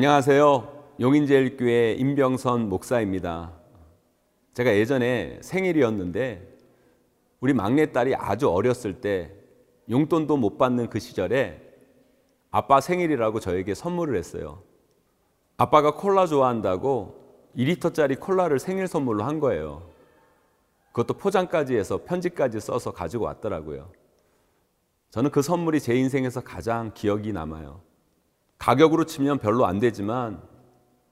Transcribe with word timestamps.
안녕하세요. 0.00 0.96
용인제일교회 0.98 1.92
임병선 1.92 2.70
목사입니다. 2.70 3.52
제가 4.54 4.74
예전에 4.74 5.38
생일이었는데 5.42 6.56
우리 7.40 7.52
막내딸이 7.52 8.14
아주 8.14 8.48
어렸을 8.48 9.02
때 9.02 9.30
용돈도 9.90 10.38
못 10.38 10.56
받는 10.56 10.88
그 10.88 10.98
시절에 11.00 11.60
아빠 12.50 12.80
생일이라고 12.80 13.40
저에게 13.40 13.74
선물을 13.74 14.16
했어요. 14.16 14.62
아빠가 15.58 15.94
콜라 15.94 16.26
좋아한다고 16.26 17.50
2리터짜리 17.54 18.18
콜라를 18.18 18.58
생일 18.58 18.86
선물로 18.86 19.24
한 19.24 19.38
거예요. 19.38 19.90
그것도 20.92 21.18
포장까지 21.18 21.76
해서 21.76 22.00
편지까지 22.06 22.58
써서 22.58 22.90
가지고 22.90 23.26
왔더라고요. 23.26 23.92
저는 25.10 25.30
그 25.30 25.42
선물이 25.42 25.78
제 25.78 25.94
인생에서 25.94 26.40
가장 26.40 26.90
기억이 26.94 27.34
남아요. 27.34 27.89
가격으로 28.60 29.04
치면 29.04 29.38
별로 29.38 29.66
안 29.66 29.78
되지만 29.80 30.40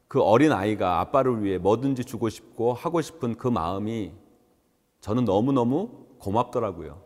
그 0.06 0.22
어린 0.22 0.52
아이가 0.52 1.00
아빠를 1.00 1.42
위해 1.42 1.58
뭐든지 1.58 2.04
주고 2.04 2.28
싶고 2.28 2.74
하고 2.74 3.00
싶은 3.00 3.36
그 3.36 3.48
마음이 3.48 4.12
저는 5.00 5.24
너무너무 5.24 5.90
고맙더라고요. 6.18 7.02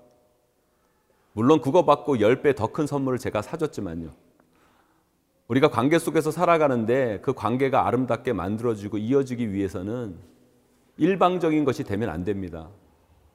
물론 1.32 1.60
그거 1.60 1.84
받고 1.84 2.16
10배 2.16 2.56
더 2.56 2.66
큰 2.66 2.86
선물을 2.86 3.18
제가 3.18 3.40
사줬지만요. 3.40 4.10
우리가 5.46 5.70
관계 5.70 5.98
속에서 5.98 6.30
살아가는데 6.30 7.20
그 7.22 7.34
관계가 7.34 7.86
아름답게 7.86 8.32
만들어지고 8.32 8.98
이어지기 8.98 9.52
위해서는 9.52 10.16
일방적인 10.96 11.64
것이 11.64 11.84
되면 11.84 12.08
안 12.08 12.24
됩니다. 12.24 12.68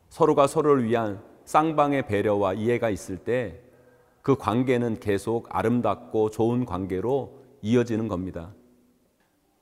서로가 0.09 0.47
서로를 0.47 0.83
위한 0.83 1.21
쌍방의 1.45 2.07
배려와 2.07 2.53
이해가 2.53 2.89
있을 2.89 3.17
때 3.17 3.61
그 4.27 4.35
관계는 4.35 4.99
계속 4.99 5.47
아름답고 5.55 6.31
좋은 6.31 6.65
관계로 6.65 7.39
이어지는 7.61 8.09
겁니다. 8.09 8.49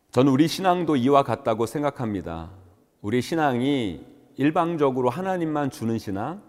저는 0.10 0.32
우리 0.32 0.48
신앙도 0.48 0.96
이와 0.96 1.22
같다고 1.22 1.68
생각합니다. 1.68 2.50
우리 3.04 3.22
신앙이 3.22 4.04
일방적으로 4.38 5.12
하나님만 5.12 5.70
주는 5.70 6.00
신앙, 6.00 6.42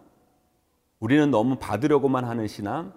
우리는 0.99 1.31
너무 1.31 1.57
받으려고만 1.57 2.25
하는 2.25 2.49
신앙, 2.49 2.95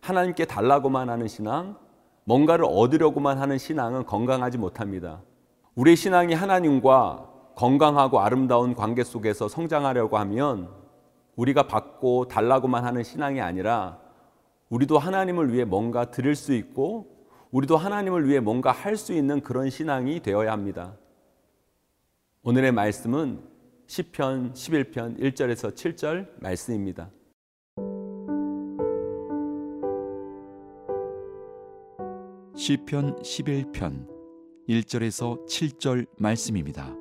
하나님께 0.00 0.46
달라고만 0.46 1.10
하는 1.10 1.28
신앙, 1.28 1.76
뭔가를 2.24 2.64
얻으려고만 2.68 3.38
하는 3.38 3.58
신앙은 3.58 4.04
건강하지 4.04 4.58
못합니다. 4.58 5.22
우리 5.76 5.94
신앙이 5.94 6.34
하나님과 6.34 7.24
건강하고 7.54 8.18
아름다운 8.18 8.74
관계 8.74 9.04
속에서 9.04 9.46
성장하려고 9.46 10.18
하면 10.18 10.70
우리가 11.36 11.68
받고 11.68 12.26
달라고만 12.26 12.84
하는 12.84 13.04
신앙이 13.04 13.40
아니라 13.40 14.04
우리도 14.68 14.98
하나님을 14.98 15.52
위해 15.52 15.64
뭔가 15.64 16.10
드릴 16.10 16.34
수 16.34 16.52
있고 16.54 17.14
우리도 17.52 17.76
하나님을 17.76 18.28
위해 18.28 18.40
뭔가 18.40 18.72
할 18.72 18.96
수 18.96 19.12
있는 19.12 19.40
그런 19.40 19.70
신앙이 19.70 20.20
되어야 20.20 20.52
합니다. 20.52 20.96
오늘의 22.42 22.72
말씀은 22.72 23.40
시편 23.86 24.52
11편 24.54 25.20
1절에서 25.20 25.74
7절 25.74 26.28
말씀입니다. 26.40 27.10
시편 32.56 33.16
11편 33.16 34.08
1절에서 34.68 35.46
7절 35.46 36.06
말씀입니다. 36.18 36.92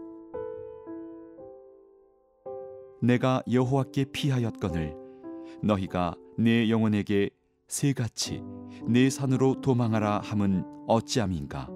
내가 3.02 3.42
여호와께 3.52 4.06
피하였거늘 4.12 4.96
너희가 5.64 6.16
내 6.38 6.70
영혼에게 6.70 7.30
새같이 7.68 8.44
내 8.86 9.10
산으로 9.10 9.60
도망하라 9.62 10.20
함은 10.20 10.64
어찌함인가? 10.88 11.68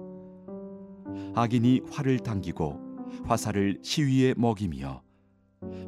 악인이 1.34 1.82
활을 1.90 2.20
당기고 2.20 2.78
화살을 3.24 3.80
시위에 3.82 4.34
먹이며 4.36 5.02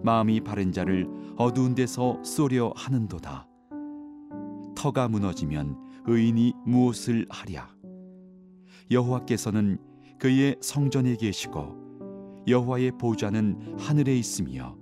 마음이 0.02 0.40
바른 0.40 0.72
자를 0.72 1.08
어두운 1.36 1.74
데서 1.74 2.22
쏘려 2.24 2.72
하는도다. 2.74 3.46
터가 4.76 5.08
무너지면 5.08 5.76
의인이 6.06 6.52
무엇을 6.66 7.26
하랴? 7.30 7.70
여호와께서는 8.90 9.78
그의 10.18 10.56
성전에 10.60 11.14
계시고 11.14 12.42
여호와의 12.48 12.92
보좌는 12.98 13.78
하늘에 13.78 14.16
있으며 14.16 14.76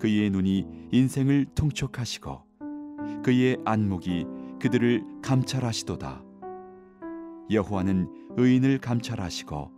그의 0.00 0.30
눈이 0.30 0.66
인생을 0.90 1.46
통촉하시고 1.54 2.51
그의 3.22 3.56
안목이 3.64 4.26
그들을 4.60 5.04
감찰하시도다. 5.22 6.22
여호와는 7.50 8.08
의인을 8.36 8.78
감찰하시고 8.78 9.70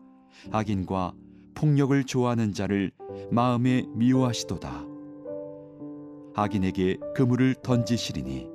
악인과 0.50 1.12
폭력을 1.54 2.04
좋아하는 2.04 2.52
자를 2.52 2.90
마음에 3.30 3.84
미워하시도다. 3.94 4.86
악인에게 6.34 6.98
그물을 7.14 7.54
던지시리니 7.62 8.48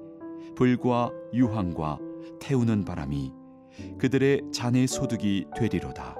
불과 0.55 1.11
유황과 1.33 1.99
태우는 2.39 2.83
바람이 2.83 3.31
그들의 3.97 4.41
잔의 4.51 4.87
소득이 4.87 5.45
되리로다. 5.55 6.15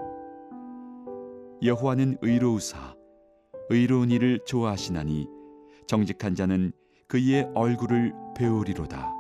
여호와는 1.62 2.18
의로우사 2.22 2.96
의로운 3.70 4.12
일을 4.12 4.40
좋아하시나니 4.46 5.28
정직한 5.88 6.36
자는 6.36 6.72
그의 7.08 7.50
얼굴을 7.56 8.14
배우리로다. 8.40 9.14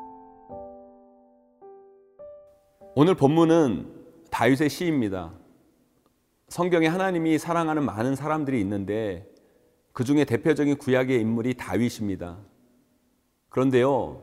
오늘 2.95 3.15
본문은 3.15 3.93
다윗의 4.31 4.69
시입니다. 4.69 5.33
성경에 6.47 6.87
하나님이 6.87 7.37
사랑하는 7.37 7.83
많은 7.83 8.15
사람들이 8.15 8.61
있는데 8.61 9.29
그 9.91 10.05
중에 10.05 10.23
대표적인 10.23 10.77
구약의 10.77 11.19
인물이 11.19 11.55
다윗입니다. 11.55 12.37
그런데요, 13.49 14.21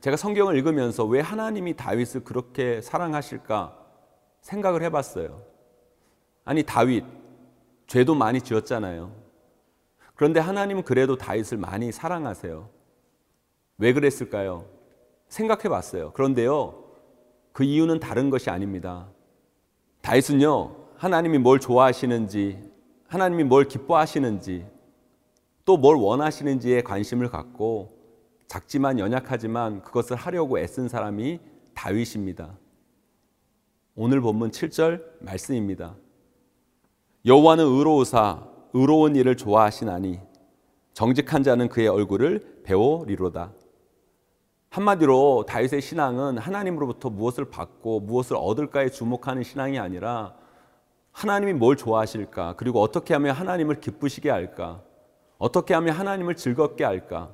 제가 0.00 0.16
성경을 0.16 0.56
읽으면서 0.56 1.04
왜 1.04 1.18
하나님이 1.18 1.74
다윗을 1.74 2.22
그렇게 2.22 2.80
사랑하실까 2.80 3.76
생각을 4.42 4.82
해봤어요. 4.84 5.42
아니, 6.44 6.62
다윗, 6.62 7.04
죄도 7.88 8.14
많이 8.14 8.40
지었잖아요. 8.40 9.12
그런데 10.14 10.38
하나님은 10.38 10.84
그래도 10.84 11.16
다윗을 11.16 11.58
많이 11.58 11.90
사랑하세요. 11.90 12.77
왜 13.78 13.92
그랬을까요? 13.92 14.66
생각해 15.28 15.68
봤어요. 15.68 16.12
그런데요, 16.12 16.84
그 17.52 17.64
이유는 17.64 18.00
다른 18.00 18.30
것이 18.30 18.50
아닙니다. 18.50 19.08
다윗은요, 20.02 20.74
하나님이 20.96 21.38
뭘 21.38 21.60
좋아하시는지, 21.60 22.58
하나님이 23.06 23.44
뭘 23.44 23.64
기뻐하시는지, 23.64 24.66
또 25.68 25.76
뭘 25.76 25.96
원하시는지에 25.96 26.80
관심을 26.80 27.28
갖고 27.28 27.94
작지만 28.46 28.98
연약하지만 28.98 29.82
그것을 29.82 30.16
하려고 30.16 30.58
애쓴 30.58 30.88
사람이 30.88 31.40
다윗입니다. 31.74 32.56
오늘 33.94 34.22
본문 34.22 34.50
7절 34.50 35.02
말씀입니다. 35.20 35.94
여호와는 37.26 37.66
의로우사 37.66 38.48
의로운 38.72 39.14
일을 39.14 39.36
좋아하시나니 39.36 40.20
정직한 40.94 41.42
자는 41.42 41.68
그의 41.68 41.88
얼굴을 41.88 42.62
배우리로다. 42.64 43.52
한마디로 44.70 45.46
다윗의 45.48 45.80
신앙은 45.80 46.38
하나님으로부터 46.38 47.08
무엇을 47.10 47.46
받고 47.46 48.00
무엇을 48.00 48.36
얻을까에 48.36 48.90
주목하는 48.90 49.42
신앙이 49.42 49.78
아니라 49.78 50.34
하나님이 51.12 51.54
뭘 51.54 51.76
좋아하실까 51.76 52.54
그리고 52.56 52.80
어떻게 52.80 53.14
하면 53.14 53.34
하나님을 53.34 53.80
기쁘시게 53.80 54.30
할까 54.30 54.82
어떻게 55.38 55.74
하면 55.74 55.94
하나님을 55.94 56.36
즐겁게 56.36 56.84
할까 56.84 57.30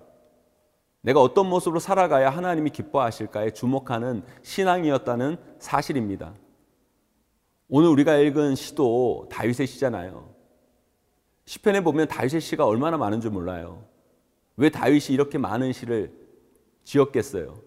내가 1.01 1.21
어떤 1.21 1.49
모습으로 1.51 1.81
살아가야 1.81 2.31
하나님이 2.31 2.71
기뻐하실까에 2.71 3.51
주목하는 3.51 4.23
신앙이었다는 4.43 5.37
사실입니다. 5.59 6.33
오늘 7.69 7.91
우리가 7.91 8.17
읽은 8.17 8.55
시도 8.55 9.29
다윗의 9.31 9.67
시잖아요. 9.67 10.33
시편에 11.45 11.83
보면 11.83 12.09
다윗의 12.09 12.41
시가 12.41 12.65
얼마나 12.65 12.97
많은 12.97 13.21
줄 13.21 13.33
몰라요. 13.33 13.85
왜 14.57 14.71
다윗이 14.71 15.09
이렇게 15.11 15.37
많은 15.37 15.73
시를 15.75 16.24
지었겠어요? 16.85 17.61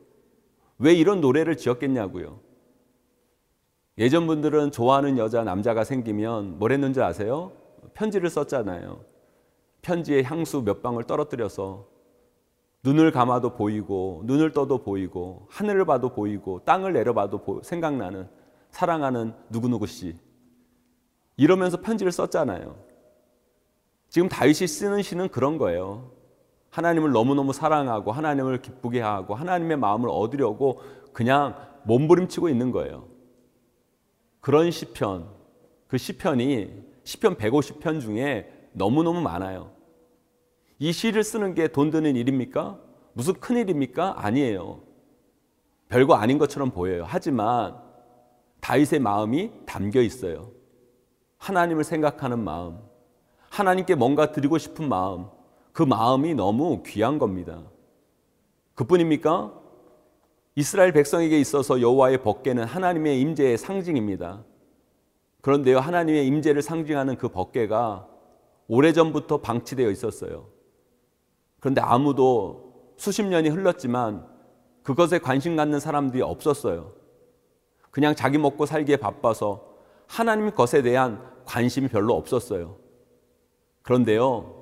왜 0.80 0.94
이런 0.94 1.22
노래를 1.22 1.58
지었겠냐고요? 1.58 2.40
예전 3.98 4.28
분들은 4.28 4.72
좋아하는 4.72 5.18
여자, 5.18 5.44
남자가 5.44 5.84
생기면 5.84 6.60
뭘 6.60 6.72
했는지 6.72 7.02
아세요? 7.02 7.52
편지를 7.94 8.30
썼잖아요. 8.30 9.04
편지에 9.82 10.24
향수 10.24 10.62
몇 10.62 10.84
방울 10.84 11.04
떨어뜨려서 11.06 11.88
눈을 12.84 13.12
감아도 13.12 13.56
보이고, 13.56 14.22
눈을 14.26 14.52
떠도 14.52 14.84
보이고, 14.84 15.48
하늘을 15.50 15.86
봐도 15.86 16.10
보이고, 16.10 16.64
땅을 16.64 16.94
내려봐도 16.94 17.62
생각나는 17.64 18.30
사랑하는 18.70 19.34
누구누구 19.50 19.88
씨. 19.88 20.16
이러면서 21.36 21.82
편지를 21.82 22.12
썼잖아요. 22.12 22.78
지금 24.10 24.30
다윗이 24.30 24.68
쓰는 24.68 25.02
시는 25.02 25.30
그런 25.30 25.58
거예요. 25.58 26.12
하나님을 26.70 27.12
너무너무 27.12 27.54
사랑하고 27.54 28.12
하나님을 28.12 28.62
기쁘게 28.62 29.02
하고 29.02 29.36
하나님의 29.36 29.78
마음을 29.78 30.10
얻으려고 30.10 30.82
그냥 31.14 31.56
몸부림치고 31.84 32.50
있는 32.50 32.72
거예요. 32.72 33.08
그런 34.42 34.70
시편, 34.72 35.28
그 35.88 35.98
시편이 35.98 36.84
시편 37.04 37.38
150편 37.38 38.02
중에 38.02 38.70
너무너무 38.74 39.22
많아요. 39.22 39.72
이 40.80 40.92
시를 40.92 41.24
쓰는 41.24 41.56
게 41.56 41.68
돈 41.68 41.90
드는 41.90 42.16
일입니까? 42.16 42.80
무슨 43.14 43.34
큰 43.34 43.58
일입니까? 43.58 44.16
아니에요. 44.18 44.82
별거 45.90 46.16
아닌 46.16 46.38
것처럼 46.38 46.70
보여요. 46.72 47.06
하지만 47.08 47.76
다윗의 48.60 49.00
마음이 49.00 49.52
담겨 49.66 50.02
있어요. 50.02 50.52
하나님을 51.38 51.84
생각하는 51.84 52.44
마음, 52.44 52.78
하나님께 53.50 53.96
뭔가 53.96 54.32
드리고 54.32 54.58
싶은 54.58 54.88
마음, 54.90 55.28
그 55.78 55.84
마음이 55.84 56.34
너무 56.34 56.82
귀한 56.88 57.20
겁니다. 57.20 57.62
그뿐입니까? 58.74 59.54
이스라엘 60.56 60.92
백성에게 60.92 61.40
있어서 61.40 61.82
여호와의 61.82 62.24
법궤는 62.24 62.64
하나님의 62.64 63.22
임재의 63.22 63.60
상징입니다. 63.60 64.44
그런데요, 65.42 65.78
하나님의 65.78 66.26
임재를 66.26 66.64
상징하는 66.64 67.16
그 67.18 67.28
법궤가 67.28 68.08
오래전부터 68.68 69.42
방치되어 69.42 69.92
있었어요. 69.92 70.48
그런데 71.60 71.80
아무도 71.80 72.94
수십 72.98 73.22
년이 73.22 73.50
흘렀지만 73.50 74.28
그것에 74.82 75.20
관심 75.20 75.56
갖는 75.56 75.80
사람들이 75.80 76.24
없었어요. 76.24 76.94
그냥 77.92 78.16
자기 78.16 78.40
먹고 78.40 78.66
살기에 78.66 78.98
바빠서 78.98 79.76
하나님 80.08 80.50
것에 80.50 80.82
대한 80.82 81.22
관심이 81.46 81.88
별로 81.88 82.16
없었어요. 82.16 82.78
그런데요, 83.84 84.57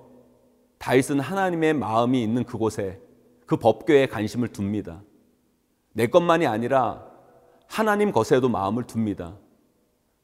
다윗은 0.85 1.19
하나님의 1.19 1.73
마음이 1.73 2.21
있는 2.21 2.43
그곳에 2.43 3.01
그 3.47 3.57
법궤에 3.57 4.05
관심을 4.05 4.49
둡니다. 4.49 5.01
내 5.93 6.05
것만이 6.05 6.45
아니라 6.45 7.03
하나님 7.65 8.11
것에도 8.11 8.49
마음을 8.49 8.83
둡니다. 8.83 9.35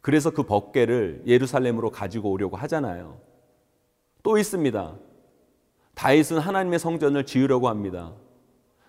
그래서 0.01 0.29
그 0.29 0.43
법궤를 0.43 1.23
예루살렘으로 1.25 1.89
가지고 1.89 2.29
오려고 2.29 2.57
하잖아요. 2.57 3.19
또 4.21 4.37
있습니다. 4.37 4.93
다윗은 5.95 6.37
하나님의 6.37 6.77
성전을 6.77 7.25
지으려고 7.25 7.67
합니다. 7.67 8.13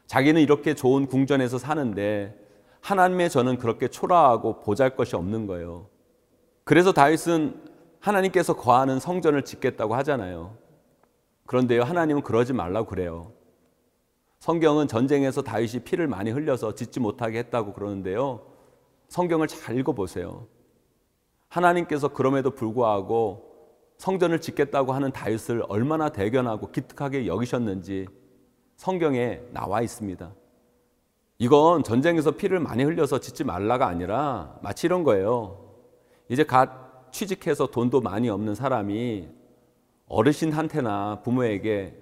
자기는 0.06 0.42
이렇게 0.42 0.74
좋은 0.74 1.06
궁전에서 1.06 1.56
사는데 1.56 2.38
하나님의 2.82 3.30
저는 3.30 3.56
그렇게 3.56 3.88
초라하고 3.88 4.60
보잘 4.60 4.94
것이 4.94 5.16
없는 5.16 5.46
거예요. 5.46 5.88
그래서 6.64 6.92
다윗은 6.92 7.62
하나님께서 7.98 8.56
거하는 8.56 9.00
성전을 9.00 9.46
짓겠다고 9.46 9.94
하잖아요. 9.94 10.60
그런데요, 11.52 11.82
하나님은 11.82 12.22
그러지 12.22 12.54
말라고 12.54 12.88
그래요. 12.88 13.31
성경은 14.38 14.88
전쟁에서 14.88 15.43
다윗이 15.43 15.84
피를 15.84 16.08
많이 16.08 16.31
흘려서 16.31 16.75
짓지 16.75 16.99
못하게 16.99 17.40
했다고 17.40 17.75
그러는데요. 17.75 18.40
성경을 19.08 19.49
잘 19.49 19.76
읽어보세요. 19.78 20.46
하나님께서 21.50 22.08
그럼에도 22.08 22.52
불구하고 22.52 23.52
성전을 23.99 24.40
짓겠다고 24.40 24.94
하는 24.94 25.12
다윗을 25.12 25.64
얼마나 25.69 26.08
대견하고 26.08 26.70
기특하게 26.70 27.26
여기셨는지 27.26 28.08
성경에 28.76 29.43
나와 29.50 29.82
있습니다. 29.82 30.32
이건 31.37 31.84
전쟁에서 31.84 32.31
피를 32.31 32.60
많이 32.60 32.82
흘려서 32.82 33.19
짓지 33.19 33.44
말라가 33.44 33.88
아니라 33.88 34.58
마치 34.62 34.87
이런 34.87 35.05
거예요. 35.05 35.75
이제 36.31 36.44
갓 36.44 37.12
취직해서 37.12 37.66
돈도 37.66 38.00
많이 38.00 38.31
없는 38.31 38.55
사람이 38.55 39.41
어르신한테나 40.12 41.22
부모에게 41.22 41.96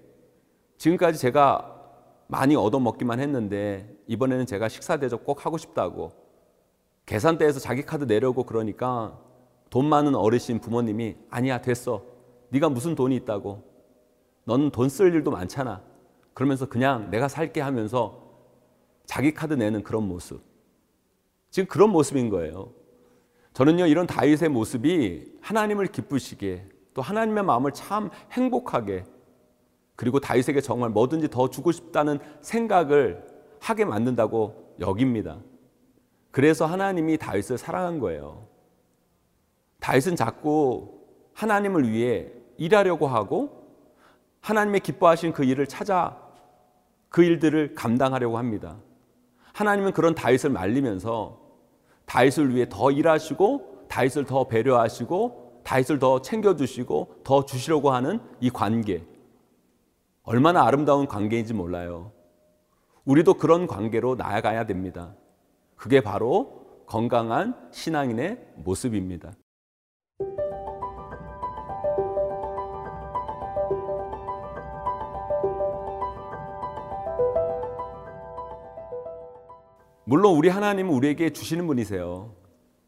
지금까지 0.78 1.16
제가 1.16 1.76
많이 2.26 2.56
얻어먹기만 2.56 3.20
했는데 3.20 3.88
이번에는 4.08 4.46
제가 4.46 4.68
식사 4.68 4.96
대접 4.96 5.24
꼭 5.24 5.46
하고 5.46 5.56
싶다고 5.56 6.10
계산대에서 7.06 7.60
자기 7.60 7.82
카드 7.82 8.04
내려고 8.04 8.42
그러니까 8.42 9.16
돈 9.70 9.88
많은 9.88 10.16
어르신 10.16 10.58
부모님이 10.58 11.18
아니야 11.30 11.60
됐어. 11.60 12.04
네가 12.48 12.68
무슨 12.68 12.96
돈이 12.96 13.14
있다고. 13.14 13.62
너는 14.42 14.70
돈쓸 14.70 15.14
일도 15.14 15.30
많잖아. 15.30 15.80
그러면서 16.34 16.66
그냥 16.66 17.10
내가 17.10 17.28
살게 17.28 17.60
하면서 17.60 18.24
자기 19.06 19.32
카드 19.32 19.54
내는 19.54 19.84
그런 19.84 20.08
모습. 20.08 20.42
지금 21.50 21.68
그런 21.68 21.90
모습인 21.90 22.28
거예요. 22.28 22.72
저는요 23.52 23.86
이런 23.86 24.08
다윗의 24.08 24.48
모습이 24.48 25.38
하나님을 25.40 25.86
기쁘시게 25.86 26.79
또 26.94 27.02
하나님의 27.02 27.44
마음을 27.44 27.72
참 27.72 28.10
행복하게 28.32 29.04
그리고 29.96 30.18
다윗에게 30.18 30.60
정말 30.60 30.90
뭐든지 30.90 31.28
더 31.28 31.50
주고 31.50 31.72
싶다는 31.72 32.18
생각을 32.40 33.26
하게 33.60 33.84
만든다고 33.84 34.76
여깁니다. 34.80 35.38
그래서 36.30 36.64
하나님이 36.64 37.18
다윗을 37.18 37.58
사랑한 37.58 37.98
거예요. 37.98 38.46
다윗은 39.80 40.16
자꾸 40.16 41.00
하나님을 41.34 41.90
위해 41.90 42.32
일하려고 42.56 43.06
하고 43.06 43.60
하나님의 44.40 44.80
기뻐하신 44.80 45.32
그 45.32 45.44
일을 45.44 45.66
찾아 45.66 46.16
그 47.08 47.22
일들을 47.22 47.74
감당하려고 47.74 48.38
합니다. 48.38 48.78
하나님은 49.52 49.92
그런 49.92 50.14
다윗을 50.14 50.50
말리면서 50.50 51.40
다윗을 52.06 52.54
위해 52.54 52.66
더 52.68 52.90
일하시고 52.90 53.86
다윗을 53.88 54.24
더 54.24 54.44
배려하시고 54.44 55.49
다윗을 55.64 55.98
더 55.98 56.22
챙겨주시고 56.22 57.20
더 57.24 57.44
주시려고 57.44 57.90
하는 57.90 58.20
이 58.40 58.50
관계 58.50 59.04
얼마나 60.22 60.64
아름다운 60.64 61.06
관계인지 61.06 61.54
몰라요. 61.54 62.12
우리도 63.04 63.34
그런 63.34 63.66
관계로 63.66 64.14
나아가야 64.14 64.66
됩니다. 64.66 65.14
그게 65.76 66.00
바로 66.00 66.84
건강한 66.86 67.54
신앙인의 67.72 68.52
모습입니다. 68.56 69.32
물론 80.04 80.36
우리 80.36 80.48
하나님은 80.48 80.92
우리에게 80.92 81.30
주시는 81.30 81.66
분이세요. 81.68 82.34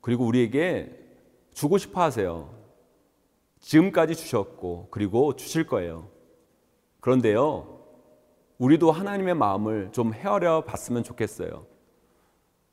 그리고 0.01 0.27
우리에게 0.27 0.91
주고 1.53 1.79
싶어 1.79 2.03
하세요. 2.03 2.62
지금까지 3.63 4.15
주셨고, 4.15 4.89
그리고 4.91 5.35
주실 5.35 5.67
거예요. 5.67 6.09
그런데요, 7.01 7.81
우리도 8.59 8.93
하나님의 8.93 9.35
마음을 9.35 9.91
좀 9.93 10.13
헤아려 10.13 10.65
봤으면 10.65 11.03
좋겠어요. 11.03 11.67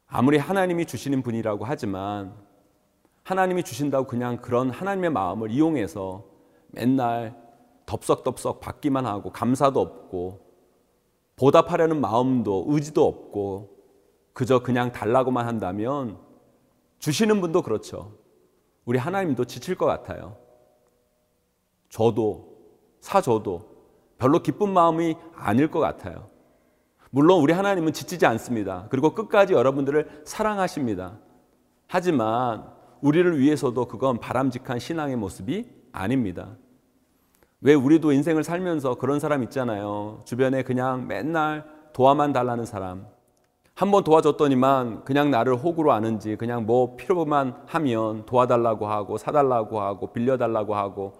아무리 0.07 0.37
하나님이 0.37 0.85
주시는 0.85 1.21
분이라고 1.21 1.63
하지만, 1.63 2.35
하나님이 3.23 3.63
주신다고 3.63 4.07
그냥 4.07 4.37
그런 4.37 4.71
하나님의 4.71 5.11
마음을 5.11 5.51
이용해서 5.51 6.25
맨날 6.67 7.39
덥석덥석 7.85 8.59
받기만 8.59 9.05
하고, 9.05 9.31
감사도 9.31 9.79
없고, 9.79 10.47
보답하려는 11.35 12.01
마음도 12.01 12.65
의지도 12.67 13.07
없고, 13.07 13.77
그저 14.33 14.59
그냥 14.59 14.91
달라고만 14.91 15.47
한다면 15.47 16.17
주시는 16.97 17.41
분도 17.41 17.61
그렇죠. 17.61 18.17
우리 18.85 18.97
하나님도 18.97 19.45
지칠 19.45 19.75
것 19.75 19.85
같아요. 19.85 20.48
저도 21.89 22.57
사줘도 23.01 23.61
별로 24.17 24.39
기쁜 24.39 24.71
마음이 24.71 25.15
아닐 25.35 25.69
것 25.69 25.79
같아요. 25.79 26.27
물론 27.11 27.41
우리 27.41 27.53
하나님은 27.53 27.93
지치지 27.93 28.25
않습니다. 28.25 28.85
그리고 28.89 29.13
끝까지 29.15 29.53
여러분들을 29.53 30.21
사랑하십니다. 30.25 31.17
하지만 31.87 32.65
우리를 33.01 33.39
위해서도 33.39 33.87
그건 33.87 34.19
바람직한 34.19 34.77
신앙의 34.77 35.15
모습이 35.15 35.67
아닙니다. 35.91 36.57
왜 37.61 37.73
우리도 37.73 38.11
인생을 38.11 38.43
살면서 38.43 38.95
그런 38.95 39.19
사람 39.19 39.41
있잖아요. 39.43 40.19
주변에 40.25 40.63
그냥 40.63 41.07
맨날 41.07 41.65
도와만 41.93 42.31
달라는 42.33 42.65
사람. 42.65 43.07
한 43.73 43.91
번 43.91 44.03
도와줬더니만 44.03 45.05
그냥 45.05 45.31
나를 45.31 45.55
호구로 45.55 45.93
아는지 45.93 46.35
그냥 46.35 46.65
뭐 46.65 46.97
필요만 46.97 47.63
하면 47.65 48.25
도와달라고 48.25 48.87
하고 48.87 49.17
사달라고 49.17 49.79
하고 49.79 50.11
빌려달라고 50.11 50.75
하고 50.75 51.13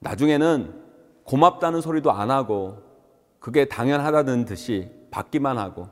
나중에는 0.00 0.82
고맙다는 1.24 1.80
소리도 1.80 2.10
안 2.12 2.30
하고 2.30 2.82
그게 3.38 3.66
당연하다는 3.66 4.44
듯이 4.44 4.90
받기만 5.10 5.58
하고 5.58 5.88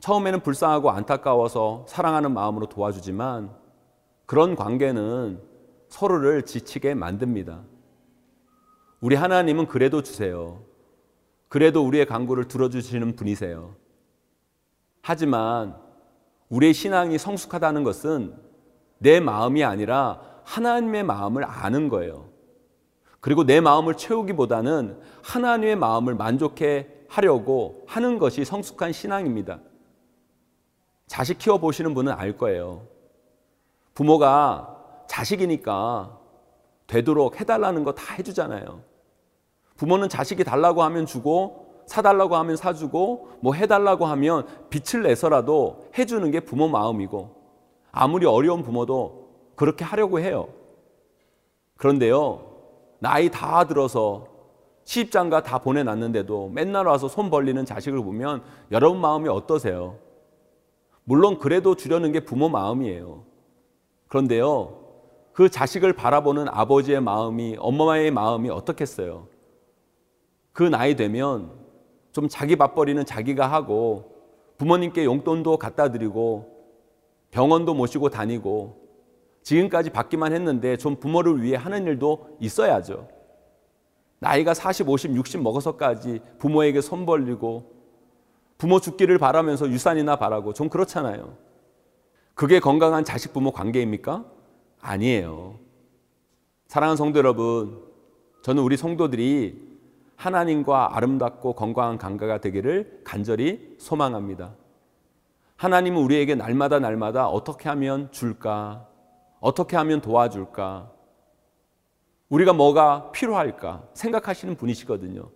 처음에는 0.00 0.40
불쌍하고 0.40 0.90
안타까워서 0.90 1.86
사랑하는 1.88 2.32
마음으로 2.32 2.66
도와주지만 2.66 3.50
그런 4.26 4.56
관계는 4.56 5.40
서로를 5.88 6.42
지치게 6.44 6.94
만듭니다. 6.94 7.62
우리 9.00 9.14
하나님은 9.14 9.66
그래도 9.66 10.02
주세요. 10.02 10.62
그래도 11.48 11.86
우리의 11.86 12.06
간구를 12.06 12.48
들어주시는 12.48 13.16
분이세요. 13.16 13.76
하지만 15.02 15.76
우리의 16.48 16.74
신앙이 16.74 17.18
성숙하다는 17.18 17.84
것은 17.84 18.34
내 18.98 19.20
마음이 19.20 19.64
아니라 19.64 20.20
하나님의 20.44 21.04
마음을 21.04 21.44
아는 21.44 21.88
거예요. 21.88 22.35
그리고 23.26 23.42
내 23.42 23.60
마음을 23.60 23.96
채우기보다는 23.96 25.00
하나님의 25.24 25.74
마음을 25.74 26.14
만족해 26.14 26.86
하려고 27.08 27.82
하는 27.88 28.20
것이 28.20 28.44
성숙한 28.44 28.92
신앙입니다. 28.92 29.58
자식 31.08 31.36
키워 31.38 31.58
보시는 31.58 31.92
분은 31.92 32.12
알 32.12 32.36
거예요. 32.36 32.86
부모가 33.94 34.76
자식이니까 35.08 36.16
되도록 36.86 37.40
해달라는 37.40 37.82
거 37.82 37.90
다 37.90 38.14
해주잖아요. 38.14 38.80
부모는 39.74 40.08
자식이 40.08 40.44
달라고 40.44 40.84
하면 40.84 41.04
주고 41.04 41.82
사달라고 41.86 42.36
하면 42.36 42.54
사주고 42.54 43.30
뭐 43.40 43.54
해달라고 43.54 44.06
하면 44.06 44.46
빛을 44.70 45.02
내서라도 45.02 45.88
해주는 45.98 46.30
게 46.30 46.38
부모 46.38 46.68
마음이고 46.68 47.34
아무리 47.90 48.24
어려운 48.24 48.62
부모도 48.62 49.50
그렇게 49.56 49.84
하려고 49.84 50.20
해요. 50.20 50.46
그런데요, 51.76 52.45
나이 52.98 53.30
다 53.30 53.64
들어서 53.64 54.26
시집장가 54.84 55.42
다 55.42 55.58
보내놨는데도 55.58 56.50
맨날 56.50 56.86
와서 56.86 57.08
손 57.08 57.28
벌리는 57.28 57.64
자식을 57.64 58.02
보면 58.02 58.42
여러분 58.70 59.00
마음이 59.00 59.28
어떠세요? 59.28 59.98
물론 61.04 61.38
그래도 61.38 61.74
주려는 61.74 62.12
게 62.12 62.20
부모 62.20 62.48
마음이에요. 62.48 63.24
그런데요, 64.08 64.78
그 65.32 65.48
자식을 65.48 65.92
바라보는 65.92 66.48
아버지의 66.48 67.00
마음이, 67.00 67.56
엄마의 67.58 68.10
마음이 68.10 68.48
어떻겠어요? 68.48 69.26
그 70.52 70.62
나이 70.62 70.96
되면 70.96 71.52
좀 72.12 72.28
자기 72.28 72.56
밥벌이는 72.56 73.04
자기가 73.04 73.46
하고 73.46 74.12
부모님께 74.56 75.04
용돈도 75.04 75.58
갖다 75.58 75.90
드리고 75.90 76.56
병원도 77.30 77.74
모시고 77.74 78.08
다니고 78.08 78.85
지금까지 79.46 79.90
받기만 79.90 80.32
했는데 80.32 80.76
좀 80.76 80.96
부모를 80.96 81.40
위해 81.40 81.56
하는 81.56 81.86
일도 81.86 82.36
있어야죠. 82.40 83.06
나이가 84.18 84.54
40, 84.54 84.88
50, 84.88 85.14
60 85.14 85.40
먹어서까지 85.40 86.20
부모에게 86.40 86.80
손 86.80 87.06
벌리고 87.06 87.72
부모 88.58 88.80
죽기를 88.80 89.18
바라면서 89.18 89.68
유산이나 89.68 90.16
바라고 90.16 90.52
좀 90.52 90.68
그렇잖아요. 90.68 91.36
그게 92.34 92.58
건강한 92.58 93.04
자식 93.04 93.32
부모 93.32 93.52
관계입니까? 93.52 94.24
아니에요. 94.80 95.60
사랑하는 96.66 96.96
성도 96.96 97.20
여러분, 97.20 97.84
저는 98.42 98.64
우리 98.64 98.76
성도들이 98.76 99.64
하나님과 100.16 100.96
아름답고 100.96 101.52
건강한 101.52 101.98
관계가 101.98 102.40
되기를 102.40 103.02
간절히 103.04 103.76
소망합니다. 103.78 104.56
하나님은 105.54 106.02
우리에게 106.02 106.34
날마다 106.34 106.80
날마다 106.80 107.28
어떻게 107.28 107.68
하면 107.68 108.10
줄까? 108.10 108.88
어떻게 109.40 109.76
하면 109.76 110.00
도와줄까? 110.00 110.90
우리가 112.28 112.52
뭐가 112.52 113.12
필요할까? 113.12 113.88
생각하시는 113.94 114.56
분이시거든요. 114.56 115.30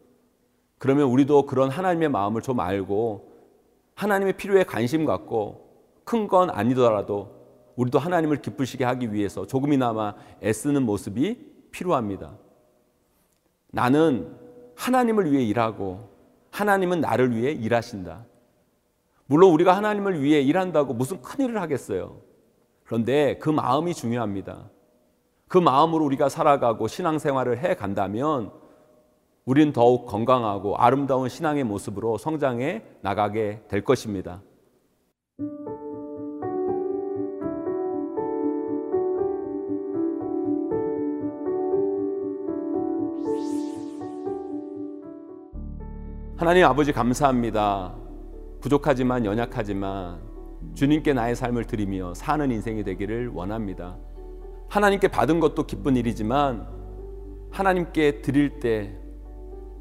그러면 0.79 1.09
우리도 1.09 1.47
그런 1.47 1.71
하나님의 1.71 2.09
마음을 2.09 2.43
좀 2.43 2.59
알고 2.61 3.31
하나님의 3.95 4.37
필요에 4.37 4.65
관심 4.65 5.05
갖고 5.05 5.69
큰 6.05 6.27
건 6.27 6.51
아니더라도 6.51 7.39
우리도 7.77 7.99
하나님을 7.99 8.43
기쁘시게 8.43 8.85
하기 8.85 9.13
위해서 9.13 9.47
조금이나마 9.47 10.15
애쓰는 10.43 10.85
모습이 10.85 11.39
필요합니다. 11.71 12.37
나는 13.71 14.37
하나님을 14.75 15.31
위해 15.31 15.45
일하고 15.45 16.09
하나님은 16.51 17.01
나를 17.01 17.37
위해 17.37 17.53
일하신다. 17.53 18.27
물론 19.27 19.53
우리가 19.53 19.77
하나님을 19.77 20.21
위해 20.21 20.41
일한다고 20.41 20.95
무슨 20.95 21.23
큰 21.23 21.45
일을 21.45 21.61
하겠어요. 21.61 22.21
그런데 22.91 23.39
그 23.39 23.49
마음이 23.49 23.95
중요합니다. 23.95 24.69
그 25.47 25.59
마음으로 25.59 26.05
우리가 26.07 26.29
살아가고 26.29 26.89
신앙생활을 26.89 27.59
해 27.59 27.77
간다면 27.77 28.51
우리는 29.45 29.73
더욱 29.73 30.07
건강하고 30.07 30.77
아름다운 30.77 31.29
신앙의 31.29 31.63
모습으로 31.63 32.19
성장해 32.19 32.83
나가게 33.01 33.63
될 33.69 33.85
것입니다. 33.85 34.43
하나님 46.37 46.65
아버지 46.65 46.93
감사합니다. 46.93 47.95
부족하지만 48.61 49.25
연약하지만 49.25 50.30
주님께 50.75 51.13
나의 51.13 51.37
삶을 51.37 51.65
드리며 51.65 52.15
사는 52.15 52.51
인생이 52.51 52.85
되기를 52.85 53.29
원합니다. 53.29 53.97
하나님께 54.69 55.09
받은 55.09 55.41
것도 55.41 55.67
기쁜 55.67 55.97
일이지만 55.97 56.67
하나님께 57.51 58.23
드릴 58.23 58.61
때 58.61 58.97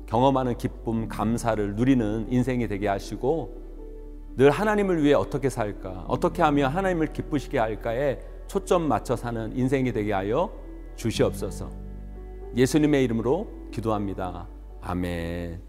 경험하는 0.07 0.57
기쁨, 0.57 1.07
감사를 1.07 1.75
누리는 1.75 2.27
인생이 2.31 2.67
되게 2.67 2.87
하시고 2.87 3.59
늘 4.35 4.49
하나님을 4.49 5.03
위해 5.03 5.13
어떻게 5.13 5.49
살까, 5.49 6.05
어떻게 6.07 6.41
하면 6.41 6.71
하나님을 6.71 7.13
기쁘시게 7.13 7.59
할까에 7.59 8.19
초점 8.47 8.87
맞춰 8.87 9.15
사는 9.15 9.55
인생이 9.55 9.91
되게 9.91 10.11
하여 10.13 10.51
주시옵소서. 10.95 11.69
예수님의 12.55 13.03
이름으로 13.03 13.47
기도합니다. 13.71 14.47
아멘. 14.81 15.68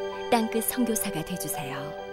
땅끝 0.31 0.63
선교사가 0.63 1.25
되주세요. 1.25 2.10